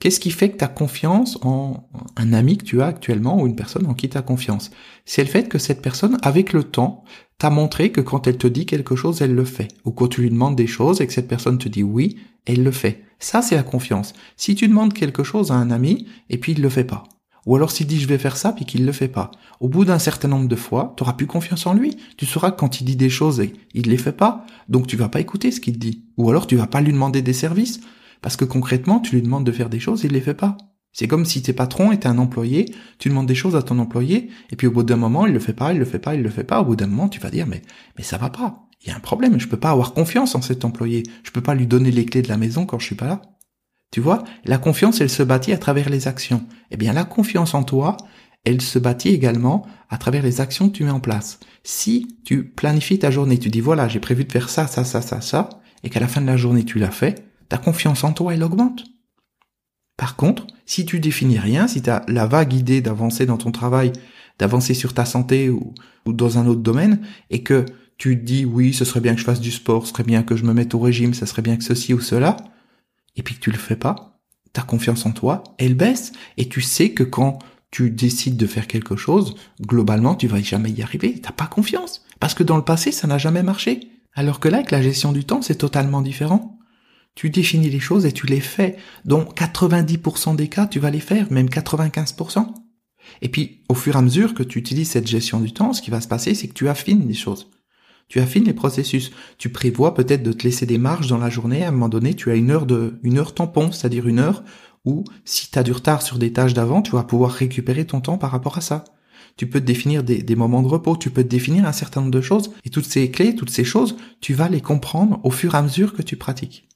Qu'est-ce 0.00 0.18
qui 0.18 0.30
fait 0.30 0.50
que 0.50 0.56
tu 0.56 0.64
as 0.64 0.68
confiance 0.68 1.38
en 1.42 1.86
un 2.16 2.32
ami 2.32 2.56
que 2.56 2.64
tu 2.64 2.80
as 2.80 2.86
actuellement 2.86 3.40
ou 3.40 3.46
une 3.46 3.54
personne 3.54 3.86
en 3.86 3.92
qui 3.92 4.08
tu 4.08 4.16
as 4.16 4.22
confiance? 4.22 4.70
C'est 5.04 5.22
le 5.22 5.28
fait 5.28 5.46
que 5.46 5.58
cette 5.58 5.82
personne, 5.82 6.16
avec 6.22 6.54
le 6.54 6.64
temps, 6.64 7.04
t'a 7.36 7.50
montré 7.50 7.92
que 7.92 8.00
quand 8.00 8.26
elle 8.26 8.38
te 8.38 8.46
dit 8.46 8.64
quelque 8.64 8.96
chose, 8.96 9.20
elle 9.20 9.34
le 9.34 9.44
fait. 9.44 9.68
Ou 9.84 9.90
quand 9.92 10.08
tu 10.08 10.22
lui 10.22 10.30
demandes 10.30 10.56
des 10.56 10.66
choses 10.66 11.02
et 11.02 11.06
que 11.06 11.12
cette 11.12 11.28
personne 11.28 11.58
te 11.58 11.68
dit 11.68 11.82
oui, 11.82 12.16
elle 12.46 12.62
le 12.62 12.70
fait. 12.70 13.04
Ça, 13.18 13.42
c'est 13.42 13.56
la 13.56 13.62
confiance. 13.62 14.14
Si 14.38 14.54
tu 14.54 14.68
demandes 14.68 14.94
quelque 14.94 15.22
chose 15.22 15.52
à 15.52 15.56
un 15.56 15.70
ami 15.70 16.06
et 16.30 16.38
puis 16.38 16.52
il 16.52 16.62
le 16.62 16.70
fait 16.70 16.84
pas. 16.84 17.04
Ou 17.44 17.56
alors 17.56 17.70
s'il 17.70 17.86
dit 17.86 18.00
je 18.00 18.08
vais 18.08 18.18
faire 18.18 18.38
ça 18.38 18.52
puis 18.52 18.64
qu'il 18.64 18.86
le 18.86 18.92
fait 18.92 19.08
pas. 19.08 19.30
Au 19.60 19.68
bout 19.68 19.84
d'un 19.84 19.98
certain 19.98 20.28
nombre 20.28 20.48
de 20.48 20.56
fois, 20.56 20.94
tu 20.96 21.02
auras 21.02 21.12
plus 21.12 21.26
confiance 21.26 21.66
en 21.66 21.74
lui. 21.74 21.98
Tu 22.16 22.24
sauras 22.24 22.52
que 22.52 22.58
quand 22.58 22.80
il 22.80 22.84
dit 22.84 22.96
des 22.96 23.10
choses 23.10 23.40
et 23.40 23.52
il 23.74 23.90
les 23.90 23.98
fait 23.98 24.12
pas, 24.12 24.46
donc 24.70 24.86
tu 24.86 24.96
vas 24.96 25.10
pas 25.10 25.20
écouter 25.20 25.50
ce 25.50 25.60
qu'il 25.60 25.78
dit. 25.78 26.06
Ou 26.16 26.30
alors 26.30 26.46
tu 26.46 26.56
vas 26.56 26.66
pas 26.66 26.80
lui 26.80 26.92
demander 26.92 27.20
des 27.20 27.34
services 27.34 27.80
parce 28.22 28.36
que 28.36 28.44
concrètement, 28.44 29.00
tu 29.00 29.14
lui 29.14 29.22
demandes 29.22 29.44
de 29.44 29.52
faire 29.52 29.70
des 29.70 29.80
choses, 29.80 30.04
il 30.04 30.12
les 30.12 30.20
fait 30.20 30.34
pas. 30.34 30.56
C'est 30.92 31.06
comme 31.06 31.24
si 31.24 31.40
tes 31.42 31.52
patrons 31.52 31.92
étaient 31.92 32.08
un 32.08 32.18
employé, 32.18 32.74
tu 32.98 33.08
demandes 33.08 33.28
des 33.28 33.34
choses 33.34 33.54
à 33.56 33.62
ton 33.62 33.78
employé, 33.78 34.30
et 34.50 34.56
puis 34.56 34.66
au 34.66 34.72
bout 34.72 34.82
d'un 34.82 34.96
moment, 34.96 35.26
il 35.26 35.32
le 35.32 35.38
fait 35.38 35.52
pas, 35.52 35.72
il 35.72 35.78
le 35.78 35.84
fait 35.84 36.00
pas, 36.00 36.14
il 36.14 36.22
le 36.22 36.30
fait 36.30 36.44
pas. 36.44 36.60
Au 36.60 36.64
bout 36.64 36.76
d'un 36.76 36.88
moment, 36.88 37.08
tu 37.08 37.20
vas 37.20 37.30
dire, 37.30 37.46
mais, 37.46 37.62
mais 37.96 38.04
ça 38.04 38.18
va 38.18 38.30
pas. 38.30 38.66
Il 38.82 38.88
y 38.88 38.92
a 38.92 38.96
un 38.96 39.00
problème. 39.00 39.38
Je 39.38 39.46
peux 39.46 39.58
pas 39.58 39.70
avoir 39.70 39.92
confiance 39.92 40.34
en 40.34 40.42
cet 40.42 40.64
employé. 40.64 41.02
Je 41.22 41.30
peux 41.30 41.42
pas 41.42 41.54
lui 41.54 41.66
donner 41.66 41.90
les 41.90 42.06
clés 42.06 42.22
de 42.22 42.28
la 42.28 42.38
maison 42.38 42.66
quand 42.66 42.78
je 42.78 42.86
suis 42.86 42.94
pas 42.94 43.06
là. 43.06 43.22
Tu 43.92 44.00
vois, 44.00 44.24
la 44.44 44.58
confiance, 44.58 45.00
elle 45.00 45.10
se 45.10 45.22
bâtit 45.22 45.52
à 45.52 45.58
travers 45.58 45.90
les 45.90 46.08
actions. 46.08 46.44
Eh 46.70 46.76
bien, 46.76 46.92
la 46.92 47.04
confiance 47.04 47.54
en 47.54 47.62
toi, 47.62 47.96
elle 48.44 48.60
se 48.60 48.78
bâtit 48.78 49.10
également 49.10 49.66
à 49.90 49.98
travers 49.98 50.22
les 50.22 50.40
actions 50.40 50.68
que 50.68 50.76
tu 50.76 50.84
mets 50.84 50.90
en 50.90 51.00
place. 51.00 51.40
Si 51.62 52.16
tu 52.24 52.44
planifies 52.44 52.98
ta 52.98 53.10
journée, 53.10 53.38
tu 53.38 53.50
dis 53.50 53.60
voilà, 53.60 53.88
j'ai 53.88 54.00
prévu 54.00 54.24
de 54.24 54.32
faire 54.32 54.48
ça, 54.48 54.66
ça, 54.66 54.84
ça, 54.84 55.02
ça, 55.02 55.20
ça, 55.20 55.50
et 55.82 55.90
qu'à 55.90 56.00
la 56.00 56.08
fin 56.08 56.20
de 56.20 56.26
la 56.26 56.36
journée 56.36 56.64
tu 56.64 56.78
l'as 56.78 56.90
fait, 56.90 57.29
ta 57.50 57.58
confiance 57.58 58.04
en 58.04 58.12
toi, 58.12 58.32
elle 58.32 58.42
augmente. 58.42 58.84
Par 59.98 60.16
contre, 60.16 60.46
si 60.64 60.86
tu 60.86 60.98
définis 61.00 61.38
rien, 61.38 61.68
si 61.68 61.82
tu 61.82 61.90
as 61.90 62.02
la 62.08 62.26
vague 62.26 62.54
idée 62.54 62.80
d'avancer 62.80 63.26
dans 63.26 63.36
ton 63.36 63.50
travail, 63.50 63.92
d'avancer 64.38 64.72
sur 64.72 64.94
ta 64.94 65.04
santé 65.04 65.50
ou, 65.50 65.74
dans 66.06 66.38
un 66.38 66.46
autre 66.46 66.62
domaine, 66.62 67.02
et 67.28 67.42
que 67.42 67.66
tu 67.98 68.18
te 68.18 68.24
dis 68.24 68.46
oui, 68.46 68.72
ce 68.72 68.86
serait 68.86 69.00
bien 69.00 69.12
que 69.12 69.20
je 69.20 69.26
fasse 69.26 69.40
du 69.40 69.50
sport, 69.50 69.84
ce 69.84 69.92
serait 69.92 70.04
bien 70.04 70.22
que 70.22 70.36
je 70.36 70.44
me 70.44 70.54
mette 70.54 70.74
au 70.74 70.78
régime, 70.78 71.12
ça 71.12 71.26
serait 71.26 71.42
bien 71.42 71.58
que 71.58 71.64
ceci 71.64 71.92
ou 71.92 72.00
cela, 72.00 72.36
et 73.16 73.22
puis 73.22 73.34
que 73.34 73.40
tu 73.40 73.50
le 73.50 73.58
fais 73.58 73.76
pas, 73.76 74.20
ta 74.52 74.62
confiance 74.62 75.04
en 75.04 75.10
toi, 75.10 75.44
elle 75.58 75.74
baisse, 75.74 76.12
et 76.38 76.48
tu 76.48 76.62
sais 76.62 76.92
que 76.92 77.02
quand 77.02 77.40
tu 77.70 77.90
décides 77.90 78.36
de 78.36 78.46
faire 78.46 78.68
quelque 78.68 78.96
chose, 78.96 79.34
globalement, 79.60 80.14
tu 80.14 80.28
vas 80.28 80.40
jamais 80.40 80.70
y 80.70 80.82
arriver. 80.82 81.20
T'as 81.20 81.32
pas 81.32 81.46
confiance. 81.46 82.04
Parce 82.18 82.34
que 82.34 82.42
dans 82.42 82.56
le 82.56 82.64
passé, 82.64 82.90
ça 82.90 83.06
n'a 83.06 83.18
jamais 83.18 83.42
marché. 83.42 83.90
Alors 84.14 84.40
que 84.40 84.48
là, 84.48 84.58
avec 84.58 84.70
la 84.70 84.82
gestion 84.82 85.12
du 85.12 85.24
temps, 85.24 85.42
c'est 85.42 85.56
totalement 85.56 86.00
différent. 86.00 86.59
Tu 87.14 87.30
définis 87.30 87.70
les 87.70 87.80
choses 87.80 88.06
et 88.06 88.12
tu 88.12 88.26
les 88.26 88.40
fais. 88.40 88.76
Donc, 89.04 89.38
90% 89.38 90.36
des 90.36 90.48
cas, 90.48 90.66
tu 90.66 90.78
vas 90.78 90.90
les 90.90 91.00
faire, 91.00 91.30
même 91.30 91.48
95%. 91.48 92.46
Et 93.22 93.28
puis, 93.28 93.62
au 93.68 93.74
fur 93.74 93.94
et 93.94 93.98
à 93.98 94.02
mesure 94.02 94.34
que 94.34 94.42
tu 94.42 94.58
utilises 94.58 94.90
cette 94.90 95.06
gestion 95.06 95.40
du 95.40 95.52
temps, 95.52 95.72
ce 95.72 95.82
qui 95.82 95.90
va 95.90 96.00
se 96.00 96.08
passer, 96.08 96.34
c'est 96.34 96.48
que 96.48 96.54
tu 96.54 96.68
affines 96.68 97.06
les 97.06 97.14
choses. 97.14 97.50
Tu 98.08 98.20
affines 98.20 98.44
les 98.44 98.52
processus. 98.52 99.12
Tu 99.38 99.50
prévois 99.50 99.94
peut-être 99.94 100.22
de 100.22 100.32
te 100.32 100.44
laisser 100.44 100.66
des 100.66 100.78
marges 100.78 101.08
dans 101.08 101.18
la 101.18 101.30
journée. 101.30 101.64
À 101.64 101.68
un 101.68 101.72
moment 101.72 101.88
donné, 101.88 102.14
tu 102.14 102.30
as 102.30 102.34
une 102.34 102.50
heure 102.50 102.66
de, 102.66 102.98
une 103.02 103.18
heure 103.18 103.34
tampon, 103.34 103.70
c'est-à-dire 103.70 104.08
une 104.08 104.18
heure 104.18 104.42
où 104.84 105.04
si 105.24 105.50
tu 105.50 105.58
as 105.58 105.62
du 105.62 105.72
retard 105.72 106.02
sur 106.02 106.18
des 106.18 106.32
tâches 106.32 106.54
d'avant, 106.54 106.82
tu 106.82 106.92
vas 106.92 107.04
pouvoir 107.04 107.30
récupérer 107.30 107.84
ton 107.86 108.00
temps 108.00 108.18
par 108.18 108.30
rapport 108.30 108.58
à 108.58 108.60
ça. 108.60 108.84
Tu 109.36 109.48
peux 109.48 109.60
te 109.60 109.66
définir 109.66 110.02
des, 110.02 110.36
moments 110.36 110.62
de 110.62 110.68
repos, 110.68 110.96
tu 110.96 111.10
peux 111.10 111.22
te 111.22 111.28
définir 111.28 111.66
un 111.66 111.72
certain 111.72 112.00
nombre 112.00 112.12
de 112.12 112.20
choses, 112.20 112.50
et 112.64 112.70
toutes 112.70 112.84
ces 112.84 113.10
clés, 113.10 113.34
toutes 113.34 113.50
ces 113.50 113.64
choses, 113.64 113.96
tu 114.20 114.34
vas 114.34 114.48
les 114.48 114.60
comprendre 114.60 115.20
au 115.22 115.30
fur 115.30 115.54
et 115.54 115.58
à 115.58 115.62
mesure 115.62 115.94
que 115.94 116.02
tu 116.02 116.16
pratiques. 116.16 116.68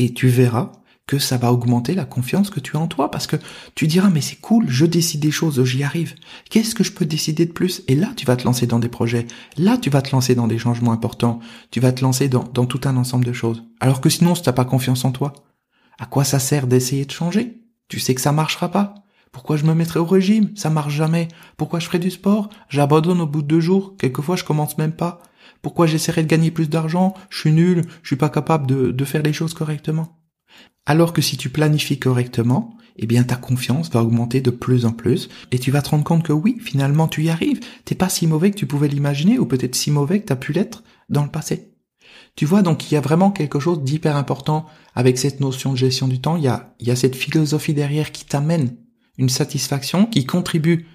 Et 0.00 0.14
tu 0.14 0.28
verras 0.28 0.72
que 1.06 1.18
ça 1.18 1.36
va 1.36 1.52
augmenter 1.52 1.94
la 1.94 2.06
confiance 2.06 2.48
que 2.48 2.58
tu 2.58 2.74
as 2.74 2.80
en 2.80 2.86
toi, 2.86 3.10
parce 3.10 3.26
que 3.26 3.36
tu 3.74 3.86
diras, 3.86 4.08
mais 4.08 4.22
c'est 4.22 4.40
cool, 4.40 4.64
je 4.66 4.86
décide 4.86 5.20
des 5.20 5.30
choses, 5.30 5.62
j'y 5.62 5.82
arrive. 5.82 6.14
Qu'est-ce 6.48 6.74
que 6.74 6.82
je 6.82 6.92
peux 6.92 7.04
décider 7.04 7.44
de 7.44 7.52
plus? 7.52 7.82
Et 7.86 7.94
là, 7.94 8.08
tu 8.16 8.24
vas 8.24 8.36
te 8.36 8.44
lancer 8.44 8.66
dans 8.66 8.78
des 8.78 8.88
projets, 8.88 9.26
là, 9.58 9.76
tu 9.76 9.90
vas 9.90 10.00
te 10.00 10.12
lancer 10.12 10.34
dans 10.34 10.46
des 10.46 10.56
changements 10.56 10.92
importants, 10.92 11.40
tu 11.70 11.80
vas 11.80 11.92
te 11.92 12.00
lancer 12.00 12.30
dans, 12.30 12.44
tout 12.44 12.80
un 12.84 12.96
ensemble 12.96 13.26
de 13.26 13.34
choses. 13.34 13.62
Alors 13.78 14.00
que 14.00 14.08
sinon, 14.08 14.34
si 14.34 14.42
t'as 14.42 14.52
pas 14.52 14.64
confiance 14.64 15.04
en 15.04 15.12
toi, 15.12 15.34
à 15.98 16.06
quoi 16.06 16.24
ça 16.24 16.38
sert 16.38 16.66
d'essayer 16.66 17.04
de 17.04 17.12
changer? 17.12 17.58
Tu 17.88 18.00
sais 18.00 18.14
que 18.14 18.22
ça 18.22 18.32
marchera 18.32 18.70
pas. 18.70 18.94
Pourquoi 19.32 19.58
je 19.58 19.66
me 19.66 19.74
mettrai 19.74 20.00
au 20.00 20.06
régime? 20.06 20.48
Ça 20.56 20.70
marche 20.70 20.94
jamais. 20.94 21.28
Pourquoi 21.58 21.78
je 21.78 21.84
ferai 21.84 21.98
du 21.98 22.10
sport? 22.10 22.48
J'abandonne 22.70 23.20
au 23.20 23.26
bout 23.26 23.42
de 23.42 23.48
deux 23.48 23.60
jours. 23.60 23.96
Quelquefois, 23.98 24.36
je 24.36 24.44
commence 24.44 24.78
même 24.78 24.92
pas. 24.92 25.20
Pourquoi 25.62 25.86
j'essaierai 25.86 26.22
de 26.22 26.28
gagner 26.28 26.50
plus 26.50 26.68
d'argent? 26.68 27.14
Je 27.28 27.38
suis 27.38 27.52
nul. 27.52 27.82
Je 28.02 28.08
suis 28.08 28.16
pas 28.16 28.28
capable 28.28 28.66
de, 28.66 29.04
faire 29.04 29.22
les 29.22 29.32
choses 29.32 29.54
correctement. 29.54 30.18
Alors 30.86 31.12
que 31.12 31.22
si 31.22 31.36
tu 31.36 31.50
planifies 31.50 31.98
correctement, 31.98 32.76
eh 32.96 33.06
bien 33.06 33.22
ta 33.22 33.36
confiance 33.36 33.90
va 33.90 34.02
augmenter 34.02 34.40
de 34.40 34.50
plus 34.50 34.84
en 34.84 34.92
plus 34.92 35.28
et 35.52 35.58
tu 35.58 35.70
vas 35.70 35.82
te 35.82 35.90
rendre 35.90 36.04
compte 36.04 36.22
que 36.22 36.32
oui, 36.32 36.58
finalement 36.60 37.08
tu 37.08 37.22
y 37.22 37.30
arrives. 37.30 37.60
T'es 37.84 37.94
pas 37.94 38.08
si 38.08 38.26
mauvais 38.26 38.50
que 38.50 38.56
tu 38.56 38.66
pouvais 38.66 38.88
l'imaginer 38.88 39.38
ou 39.38 39.46
peut-être 39.46 39.74
si 39.74 39.90
mauvais 39.90 40.20
que 40.20 40.26
tu 40.26 40.32
as 40.32 40.36
pu 40.36 40.52
l'être 40.52 40.82
dans 41.08 41.22
le 41.22 41.30
passé. 41.30 41.72
Tu 42.36 42.46
vois, 42.46 42.62
donc 42.62 42.90
il 42.90 42.94
y 42.94 42.96
a 42.96 43.02
vraiment 43.02 43.30
quelque 43.30 43.60
chose 43.60 43.82
d'hyper 43.82 44.16
important 44.16 44.66
avec 44.94 45.18
cette 45.18 45.40
notion 45.40 45.72
de 45.72 45.78
gestion 45.78 46.08
du 46.08 46.20
temps. 46.20 46.36
Il 46.36 46.44
y 46.44 46.50
il 46.80 46.88
y 46.88 46.90
a 46.90 46.96
cette 46.96 47.16
philosophie 47.16 47.74
derrière 47.74 48.12
qui 48.12 48.24
t'amène 48.24 48.76
une 49.18 49.28
satisfaction, 49.28 50.06
qui 50.06 50.24
contribue 50.24 50.86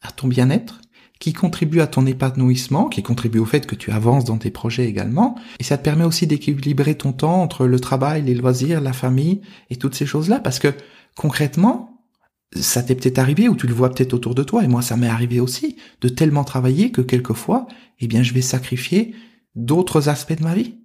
à 0.00 0.10
ton 0.10 0.28
bien-être, 0.28 0.80
qui 1.18 1.32
contribue 1.32 1.80
à 1.80 1.86
ton 1.86 2.06
épanouissement, 2.06 2.88
qui 2.88 3.02
contribue 3.02 3.38
au 3.38 3.44
fait 3.44 3.66
que 3.66 3.74
tu 3.74 3.90
avances 3.90 4.24
dans 4.24 4.38
tes 4.38 4.50
projets 4.50 4.86
également. 4.86 5.36
Et 5.58 5.64
ça 5.64 5.78
te 5.78 5.82
permet 5.82 6.04
aussi 6.04 6.26
d'équilibrer 6.26 6.94
ton 6.94 7.12
temps 7.12 7.42
entre 7.42 7.66
le 7.66 7.80
travail, 7.80 8.22
les 8.22 8.34
loisirs, 8.34 8.80
la 8.80 8.92
famille 8.92 9.40
et 9.70 9.76
toutes 9.76 9.94
ces 9.94 10.06
choses-là. 10.06 10.40
Parce 10.40 10.58
que 10.58 10.74
concrètement, 11.16 12.02
ça 12.54 12.82
t'est 12.82 12.94
peut-être 12.94 13.18
arrivé 13.18 13.48
ou 13.48 13.56
tu 13.56 13.66
le 13.66 13.74
vois 13.74 13.90
peut-être 13.90 14.14
autour 14.14 14.34
de 14.34 14.42
toi. 14.42 14.62
Et 14.62 14.68
moi, 14.68 14.82
ça 14.82 14.96
m'est 14.96 15.08
arrivé 15.08 15.40
aussi 15.40 15.76
de 16.00 16.08
tellement 16.08 16.44
travailler 16.44 16.90
que 16.90 17.00
quelquefois, 17.00 17.66
eh 18.00 18.06
bien, 18.06 18.22
je 18.22 18.34
vais 18.34 18.42
sacrifier 18.42 19.14
d'autres 19.54 20.08
aspects 20.08 20.38
de 20.38 20.44
ma 20.44 20.54
vie. 20.54 20.76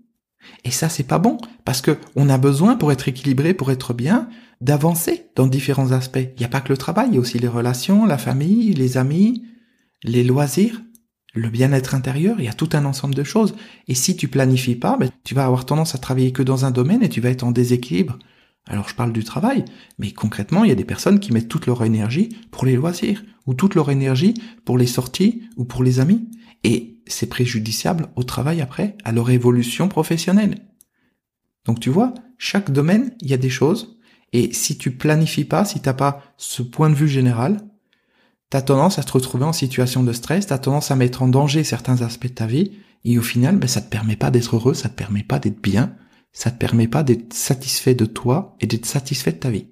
Et 0.64 0.72
ça, 0.72 0.90
c'est 0.90 1.04
pas 1.04 1.20
bon, 1.20 1.38
parce 1.66 1.82
que 1.82 1.98
on 2.16 2.30
a 2.30 2.38
besoin, 2.40 2.76
pour 2.76 2.92
être 2.92 3.08
équilibré, 3.08 3.54
pour 3.54 3.70
être 3.70 3.94
bien, 3.94 4.28
d'avancer 4.60 5.26
dans 5.36 5.46
différents 5.46 5.92
aspects. 5.92 6.18
Il 6.36 6.40
n'y 6.40 6.46
a 6.46 6.50
pas 6.50 6.62
que 6.62 6.70
le 6.70 6.78
travail, 6.78 7.10
il 7.10 7.16
y 7.16 7.18
a 7.18 7.22
aussi 7.22 7.38
les 7.38 7.48
relations, 7.48 8.06
la 8.06 8.18
famille, 8.18 8.74
les 8.74 8.98
amis, 8.98 9.44
les 10.04 10.24
loisirs, 10.24 10.82
le 11.34 11.50
bien-être 11.50 11.96
intérieur, 11.96 12.38
il 12.40 12.46
y 12.46 12.50
a 12.50 12.54
tout 12.54 12.70
un 12.74 12.86
ensemble 12.86 13.16
de 13.16 13.24
choses. 13.24 13.56
Et 13.88 13.96
si 13.96 14.16
tu 14.16 14.28
planifies 14.28 14.76
pas, 14.76 14.98
ben, 14.98 15.10
tu 15.24 15.34
vas 15.34 15.46
avoir 15.46 15.66
tendance 15.66 15.96
à 15.96 15.98
travailler 15.98 16.32
que 16.32 16.44
dans 16.44 16.66
un 16.66 16.72
domaine 16.72 17.04
et 17.04 17.10
tu 17.10 17.22
vas 17.22 17.30
être 17.30 17.44
en 17.44 17.52
déséquilibre. 17.52 18.20
Alors 18.68 18.90
je 18.90 18.96
parle 18.96 19.14
du 19.14 19.24
travail, 19.24 19.66
mais 19.98 20.12
concrètement, 20.12 20.64
il 20.64 20.70
y 20.70 20.74
a 20.74 20.76
des 20.76 20.86
personnes 20.86 21.20
qui 21.20 21.32
mettent 21.32 21.48
toute 21.48 21.66
leur 21.66 21.84
énergie 21.84 22.30
pour 22.52 22.66
les 22.66 22.76
loisirs, 22.76 23.24
ou 23.48 23.54
toute 23.54 23.76
leur 23.76 23.90
énergie 23.90 24.36
pour 24.66 24.78
les 24.78 24.86
sorties, 24.86 25.44
ou 25.56 25.66
pour 25.66 25.84
les 25.84 26.00
amis. 26.00 26.30
Et 26.64 27.00
c'est 27.08 27.30
préjudiciable 27.30 28.10
au 28.16 28.24
travail 28.24 28.62
après, 28.62 28.96
à 29.04 29.12
leur 29.12 29.32
évolution 29.32 29.88
professionnelle. 29.88 30.60
Donc 31.66 31.80
tu 31.80 31.90
vois, 31.90 32.14
chaque 32.38 32.72
domaine, 32.72 33.16
il 33.22 33.30
y 33.30 33.34
a 33.34 33.38
des 33.38 33.50
choses, 33.50 33.98
et 34.34 34.54
si 34.54 34.78
tu 34.78 34.92
planifies 34.92 35.46
pas, 35.46 35.66
si 35.66 35.80
t'as 35.80 35.94
pas 35.94 36.24
ce 36.38 36.62
point 36.62 36.90
de 36.90 36.96
vue 36.96 37.08
général, 37.08 37.58
t'as 38.52 38.62
tendance 38.62 39.00
à 39.00 39.04
te 39.04 39.14
retrouver 39.14 39.46
en 39.46 39.54
situation 39.54 40.04
de 40.04 40.14
stress, 40.14 40.48
t'as 40.48 40.60
tendance 40.60 40.92
à 40.92 40.96
mettre 40.98 41.24
en 41.24 41.30
danger 41.30 41.64
certains 41.64 42.02
aspects 42.02 42.28
de 42.28 42.34
ta 42.34 42.46
vie, 42.46 42.74
et 43.06 43.18
au 43.18 43.22
final, 43.22 43.56
ben, 43.58 43.68
ça 43.68 43.82
te 43.82 43.90
permet 43.90 44.18
pas 44.18 44.30
d'être 44.30 44.58
heureux, 44.58 44.74
ça 44.74 44.90
te 44.90 44.94
permet 44.94 45.24
pas 45.24 45.40
d'être 45.40 45.62
bien, 45.62 45.96
ça 46.34 46.52
te 46.52 46.58
permet 46.58 46.88
pas 46.88 47.02
d'être 47.02 47.34
satisfait 47.34 47.96
de 47.96 48.06
toi 48.06 48.56
et 48.60 48.68
d'être 48.68 48.86
satisfait 48.86 49.32
de 49.32 49.38
ta 49.38 49.50
vie. 49.50 49.68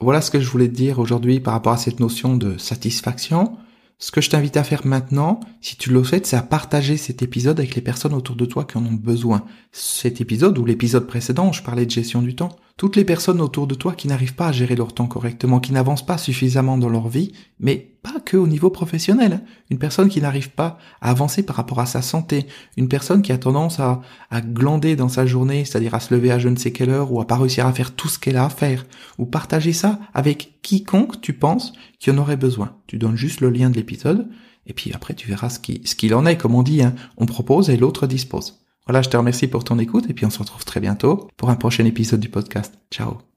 Voilà 0.00 0.22
ce 0.22 0.30
que 0.30 0.40
je 0.40 0.48
voulais 0.48 0.68
te 0.68 0.74
dire 0.74 0.98
aujourd'hui 0.98 1.40
par 1.40 1.52
rapport 1.52 1.74
à 1.74 1.78
cette 1.78 2.00
notion 2.00 2.36
de 2.36 2.56
satisfaction. 2.58 3.56
Ce 3.98 4.10
que 4.10 4.20
je 4.20 4.30
t'invite 4.30 4.56
à 4.56 4.64
faire 4.64 4.86
maintenant, 4.86 5.40
si 5.60 5.76
tu 5.76 5.90
le 5.90 6.02
souhaites, 6.02 6.26
c'est 6.26 6.36
à 6.36 6.42
partager 6.42 6.96
cet 6.96 7.22
épisode 7.22 7.58
avec 7.60 7.74
les 7.74 7.82
personnes 7.82 8.12
autour 8.14 8.36
de 8.36 8.44
toi 8.46 8.64
qui 8.64 8.78
en 8.78 8.84
ont 8.84 8.92
besoin. 8.92 9.44
Cet 9.72 10.20
épisode 10.22 10.58
ou 10.58 10.64
l'épisode 10.64 11.06
précédent, 11.06 11.52
je 11.52 11.62
parlais 11.62 11.86
de 11.86 11.90
gestion 11.90 12.22
du 12.22 12.34
temps 12.34 12.56
toutes 12.76 12.96
les 12.96 13.04
personnes 13.04 13.40
autour 13.40 13.66
de 13.66 13.74
toi 13.74 13.94
qui 13.94 14.06
n'arrivent 14.06 14.34
pas 14.34 14.48
à 14.48 14.52
gérer 14.52 14.76
leur 14.76 14.92
temps 14.92 15.06
correctement, 15.06 15.60
qui 15.60 15.72
n'avancent 15.72 16.04
pas 16.04 16.18
suffisamment 16.18 16.76
dans 16.76 16.90
leur 16.90 17.08
vie, 17.08 17.32
mais 17.58 17.92
pas 18.02 18.20
que 18.22 18.36
au 18.36 18.46
niveau 18.46 18.68
professionnel. 18.68 19.32
Hein. 19.32 19.40
Une 19.70 19.78
personne 19.78 20.10
qui 20.10 20.20
n'arrive 20.20 20.50
pas 20.50 20.78
à 21.00 21.10
avancer 21.10 21.42
par 21.42 21.56
rapport 21.56 21.80
à 21.80 21.86
sa 21.86 22.02
santé, 22.02 22.46
une 22.76 22.88
personne 22.88 23.22
qui 23.22 23.32
a 23.32 23.38
tendance 23.38 23.80
à, 23.80 24.02
à 24.30 24.42
glander 24.42 24.94
dans 24.94 25.08
sa 25.08 25.24
journée, 25.24 25.64
c'est-à-dire 25.64 25.94
à 25.94 26.00
se 26.00 26.12
lever 26.14 26.30
à 26.30 26.38
je 26.38 26.50
ne 26.50 26.56
sais 26.56 26.70
quelle 26.70 26.90
heure 26.90 27.12
ou 27.12 27.20
à 27.22 27.26
pas 27.26 27.38
réussir 27.38 27.66
à 27.66 27.72
faire 27.72 27.94
tout 27.94 28.08
ce 28.08 28.18
qu'elle 28.18 28.36
a 28.36 28.44
à 28.44 28.50
faire, 28.50 28.84
ou 29.16 29.24
partager 29.24 29.72
ça 29.72 29.98
avec 30.12 30.60
quiconque 30.60 31.22
tu 31.22 31.32
penses 31.32 31.72
qui 31.98 32.10
en 32.10 32.18
aurait 32.18 32.36
besoin. 32.36 32.76
Tu 32.86 32.98
donnes 32.98 33.16
juste 33.16 33.40
le 33.40 33.48
lien 33.48 33.70
de 33.70 33.76
l'épisode, 33.76 34.28
et 34.66 34.74
puis 34.74 34.92
après 34.92 35.14
tu 35.14 35.28
verras 35.28 35.48
ce 35.48 35.60
qu'il 35.60 35.88
ce 35.88 36.14
en 36.14 36.26
est, 36.26 36.36
comme 36.36 36.54
on 36.54 36.62
dit, 36.62 36.82
hein. 36.82 36.94
on 37.16 37.24
propose 37.24 37.70
et 37.70 37.78
l'autre 37.78 38.06
dispose. 38.06 38.65
Voilà, 38.86 39.02
je 39.02 39.08
te 39.08 39.16
remercie 39.16 39.48
pour 39.48 39.64
ton 39.64 39.78
écoute 39.78 40.08
et 40.08 40.14
puis 40.14 40.26
on 40.26 40.30
se 40.30 40.38
retrouve 40.38 40.64
très 40.64 40.80
bientôt 40.80 41.28
pour 41.36 41.50
un 41.50 41.56
prochain 41.56 41.84
épisode 41.84 42.20
du 42.20 42.28
podcast. 42.28 42.78
Ciao 42.90 43.35